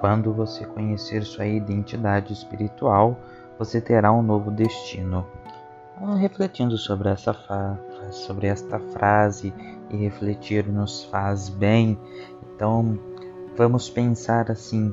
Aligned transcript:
Quando 0.00 0.32
você 0.32 0.64
conhecer 0.64 1.22
sua 1.24 1.46
identidade 1.46 2.32
espiritual, 2.32 3.18
você 3.58 3.82
terá 3.82 4.10
um 4.10 4.22
novo 4.22 4.50
destino. 4.50 5.26
Ah, 6.00 6.14
refletindo 6.14 6.78
sobre 6.78 7.10
essa, 7.10 7.34
sobre 8.10 8.46
esta 8.46 8.78
frase 8.78 9.52
e 9.90 9.96
refletir 9.98 10.66
nos 10.66 11.04
faz 11.04 11.50
bem, 11.50 11.98
então 12.42 12.98
vamos 13.54 13.90
pensar 13.90 14.50
assim: 14.50 14.90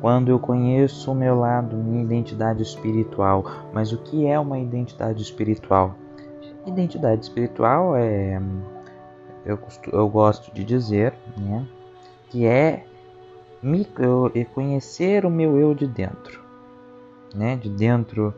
quando 0.00 0.30
eu 0.30 0.38
conheço 0.38 1.12
o 1.12 1.14
meu 1.14 1.38
lado, 1.38 1.76
minha 1.76 2.02
identidade 2.02 2.62
espiritual, 2.62 3.44
mas 3.74 3.92
o 3.92 3.98
que 3.98 4.26
é 4.26 4.40
uma 4.40 4.58
identidade 4.58 5.22
espiritual? 5.22 5.94
Identidade 6.64 7.24
espiritual 7.24 7.94
é, 7.94 8.40
eu, 9.44 9.58
eu 9.92 10.08
gosto 10.08 10.50
de 10.54 10.64
dizer, 10.64 11.12
né, 11.36 11.66
que 12.30 12.46
é 12.46 12.86
me, 13.66 13.86
eu, 13.98 14.30
conhecer 14.54 15.26
o 15.26 15.30
meu 15.30 15.58
eu 15.58 15.74
de 15.74 15.86
dentro, 15.86 16.40
né, 17.34 17.56
de 17.56 17.68
dentro 17.68 18.32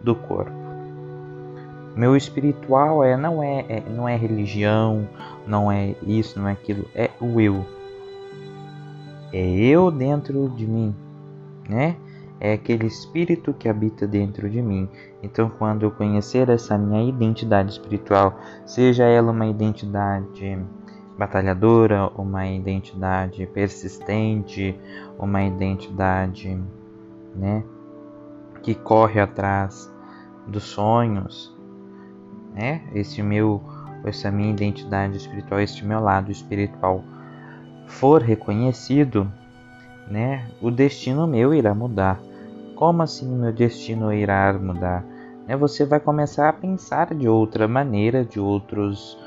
do 0.00 0.14
corpo. 0.14 0.52
Meu 1.96 2.14
espiritual 2.14 3.02
é 3.02 3.16
não 3.16 3.42
é, 3.42 3.64
é, 3.68 3.82
não 3.88 4.06
é 4.06 4.14
religião, 4.16 5.08
não 5.46 5.72
é 5.72 5.94
isso, 6.02 6.38
não 6.38 6.46
é 6.46 6.52
aquilo, 6.52 6.84
é 6.94 7.10
o 7.18 7.40
eu. 7.40 7.64
É 9.32 9.44
eu 9.44 9.90
dentro 9.90 10.50
de 10.50 10.66
mim, 10.66 10.94
né? 11.66 11.96
É 12.38 12.52
aquele 12.52 12.86
espírito 12.86 13.54
que 13.54 13.66
habita 13.66 14.06
dentro 14.06 14.50
de 14.50 14.60
mim. 14.60 14.86
Então, 15.22 15.50
quando 15.58 15.84
eu 15.84 15.90
conhecer 15.90 16.50
essa 16.50 16.76
minha 16.76 17.02
identidade 17.02 17.72
espiritual, 17.72 18.38
seja 18.66 19.04
ela 19.04 19.32
uma 19.32 19.46
identidade 19.46 20.44
batalhadora, 21.18 22.08
uma 22.16 22.46
identidade 22.46 23.46
persistente, 23.46 24.78
uma 25.18 25.42
identidade, 25.42 26.60
né, 27.34 27.64
que 28.62 28.74
corre 28.74 29.20
atrás 29.20 29.90
dos 30.46 30.64
sonhos, 30.64 31.54
né? 32.54 32.82
Esse 32.94 33.22
meu, 33.22 33.62
essa 34.04 34.30
minha 34.30 34.50
identidade 34.50 35.16
espiritual, 35.16 35.60
este 35.60 35.84
meu 35.84 36.00
lado 36.00 36.30
espiritual 36.30 37.02
for 37.86 38.22
reconhecido, 38.22 39.30
né? 40.08 40.46
O 40.60 40.70
destino 40.70 41.26
meu 41.26 41.54
irá 41.54 41.74
mudar. 41.74 42.20
Como 42.74 43.02
assim 43.02 43.28
meu 43.28 43.52
destino 43.52 44.12
irá 44.12 44.52
mudar? 44.52 45.04
Né? 45.46 45.56
Você 45.56 45.84
vai 45.84 46.00
começar 46.00 46.48
a 46.48 46.52
pensar 46.52 47.14
de 47.14 47.28
outra 47.28 47.66
maneira, 47.68 48.24
de 48.24 48.40
outros, 48.40 49.18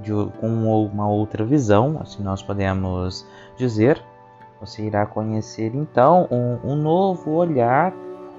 de, 0.00 0.12
com 0.40 0.48
uma 0.48 1.08
outra 1.08 1.44
visão, 1.44 1.98
assim 2.00 2.22
nós 2.22 2.42
podemos 2.42 3.26
dizer. 3.56 4.02
Você 4.60 4.82
irá 4.82 5.06
conhecer 5.06 5.72
então 5.74 6.26
um, 6.30 6.72
um 6.72 6.76
novo 6.76 7.30
olhar 7.30 7.94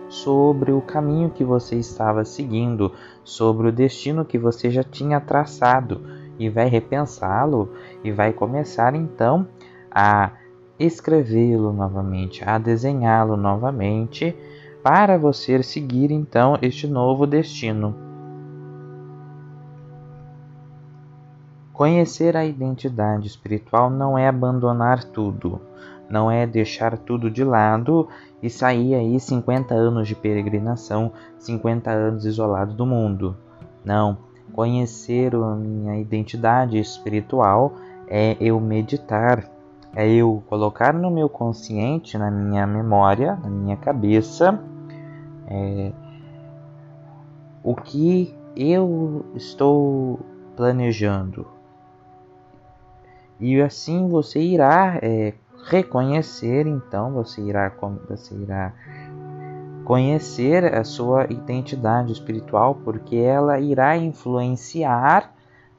sobre 0.09 0.71
o 0.71 0.81
caminho 0.81 1.29
que 1.29 1.43
você 1.43 1.75
estava 1.75 2.25
seguindo, 2.25 2.91
sobre 3.23 3.67
o 3.67 3.71
destino 3.71 4.25
que 4.25 4.37
você 4.37 4.69
já 4.69 4.83
tinha 4.83 5.21
traçado 5.21 6.01
e 6.37 6.49
vai 6.49 6.67
repensá-lo 6.67 7.73
e 8.03 8.11
vai 8.11 8.33
começar 8.33 8.95
então 8.95 9.47
a 9.91 10.31
escrevê-lo 10.79 11.71
novamente, 11.71 12.43
a 12.43 12.57
desenhá-lo 12.57 13.37
novamente 13.37 14.35
para 14.81 15.17
você 15.17 15.61
seguir 15.61 16.09
então 16.11 16.57
este 16.61 16.87
novo 16.87 17.27
destino. 17.27 18.08
Conhecer 21.79 22.35
a 22.35 22.43
identidade 22.43 23.25
espiritual 23.25 23.89
não 23.89 24.17
é 24.17 24.27
abandonar 24.27 25.01
tudo, 25.01 25.61
não 26.09 26.29
é 26.29 26.45
deixar 26.45 26.97
tudo 26.97 27.31
de 27.31 27.41
lado 27.41 28.09
e 28.43 28.49
sair 28.49 28.95
aí 28.95 29.17
50 29.17 29.73
anos 29.73 30.05
de 30.05 30.13
peregrinação, 30.13 31.13
50 31.37 31.89
anos 31.89 32.25
isolado 32.25 32.73
do 32.73 32.85
mundo. 32.85 33.37
Não, 33.85 34.17
conhecer 34.51 35.33
a 35.33 35.55
minha 35.55 35.97
identidade 35.97 36.77
espiritual 36.77 37.71
é 38.09 38.35
eu 38.41 38.59
meditar, 38.59 39.49
é 39.95 40.05
eu 40.05 40.43
colocar 40.49 40.93
no 40.93 41.09
meu 41.09 41.29
consciente, 41.29 42.17
na 42.17 42.29
minha 42.29 42.67
memória, 42.67 43.39
na 43.41 43.49
minha 43.49 43.77
cabeça, 43.77 44.61
é, 45.47 45.93
o 47.63 47.73
que 47.73 48.35
eu 48.53 49.25
estou 49.33 50.19
planejando. 50.57 51.57
E 53.39 53.61
assim 53.61 54.09
você 54.09 54.39
irá 54.39 54.99
é, 55.01 55.33
reconhecer, 55.65 56.67
então 56.67 57.13
você 57.13 57.41
irá, 57.41 57.71
você 58.07 58.35
irá 58.35 58.73
conhecer 59.85 60.73
a 60.73 60.83
sua 60.83 61.25
identidade 61.31 62.11
espiritual, 62.11 62.75
porque 62.75 63.15
ela 63.15 63.59
irá 63.59 63.97
influenciar 63.97 65.33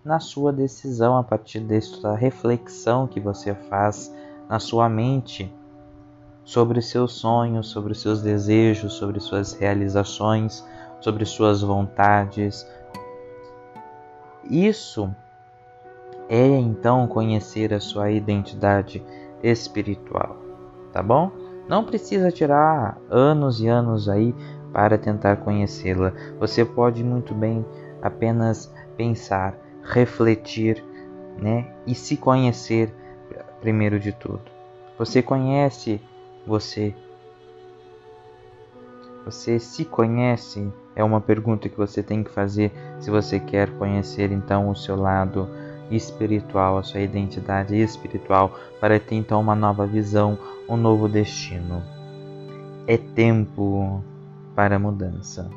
na 0.05 0.19
sua 0.19 0.53
decisão 0.53 1.17
a 1.17 1.23
partir 1.23 1.61
desta 1.61 2.15
reflexão 2.15 3.07
que 3.07 3.21
você 3.21 3.55
faz 3.55 4.13
na 4.49 4.59
sua 4.59 4.89
mente 4.89 5.53
sobre 6.45 6.81
seus 6.81 7.13
sonhos, 7.13 7.69
sobre 7.69 7.95
seus 7.95 8.23
desejos, 8.23 8.95
sobre 8.95 9.21
suas 9.21 9.53
realizações, 9.53 10.67
sobre 11.01 11.25
suas 11.25 11.63
vontades. 11.63 12.67
Isso 14.43 15.15
é 16.31 16.47
então 16.47 17.09
conhecer 17.09 17.75
a 17.75 17.81
sua 17.81 18.13
identidade 18.13 19.05
espiritual, 19.43 20.37
tá 20.93 21.03
bom? 21.03 21.33
Não 21.69 21.85
precisa 21.85 22.31
tirar 22.31 22.97
anos 23.11 23.61
e 23.61 23.67
anos 23.67 24.09
aí 24.09 24.33
para 24.73 24.97
tentar 24.97 25.39
conhecê-la. 25.39 26.13
Você 26.39 26.65
pode 26.65 27.03
muito 27.03 27.35
bem 27.35 27.67
apenas 28.01 28.73
pensar, 28.97 29.59
refletir, 29.83 30.85
né, 31.37 31.67
e 31.85 31.97
se 31.97 32.17
conhecer 32.17 32.95
primeiro 33.61 33.99
de 33.99 34.13
tudo. 34.13 34.43
Você 34.99 35.23
conhece 35.23 36.01
você? 36.47 36.95
Você 39.25 39.59
se 39.59 39.85
conhece? 39.85 40.73
É 40.95 41.03
uma 41.03 41.21
pergunta 41.21 41.69
que 41.69 41.77
você 41.77 42.03
tem 42.03 42.23
que 42.23 42.31
fazer 42.31 42.73
se 43.01 43.11
você 43.11 43.41
quer 43.41 43.71
conhecer 43.79 44.31
então 44.31 44.69
o 44.69 44.77
seu 44.77 44.97
lado 44.97 45.49
espiritual, 45.91 46.79
a 46.79 46.83
sua 46.83 47.01
identidade 47.01 47.77
espiritual, 47.77 48.59
para 48.81 48.99
ter 48.99 49.17
então 49.17 49.41
uma 49.41 49.55
nova 49.55 49.87
visão, 49.87 50.39
um 50.69 50.77
novo 50.77 51.09
destino. 51.09 51.83
É 52.87 52.97
tempo 52.97 54.03
para 54.55 54.79
mudança. 54.79 55.51